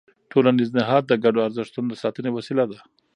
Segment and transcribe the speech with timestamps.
[0.31, 2.79] ټولنیز نهاد د ګډو ارزښتونو د ساتنې وسیله ده.